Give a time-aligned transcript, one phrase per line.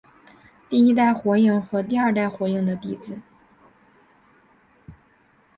[0.67, 3.21] 第一代火影和第二代火影的弟子。